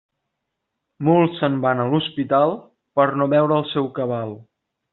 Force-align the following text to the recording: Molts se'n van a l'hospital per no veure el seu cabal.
Molts 1.09 1.35
se'n 1.41 1.59
van 1.67 1.83
a 1.83 1.85
l'hospital 1.91 2.55
per 3.01 3.07
no 3.21 3.29
veure 3.37 3.61
el 3.61 3.69
seu 3.77 3.91
cabal. 4.01 4.35